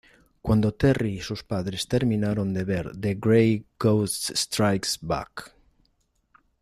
[0.41, 5.53] Cuando Terry y sus padres terminaron de ver "The Gray Ghost Strikes Back!